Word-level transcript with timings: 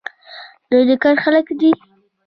دوی 0.69 0.83
د 0.89 0.91
کار 1.03 1.15
خلک 1.23 1.47
دي. 1.59 1.71